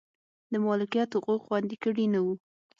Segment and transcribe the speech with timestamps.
[0.51, 2.27] د مالکیت حقوق خوندي کړي نه و.